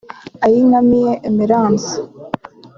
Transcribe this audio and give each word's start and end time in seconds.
Ayinkamiye 0.45 1.11
Emerence 1.29 1.93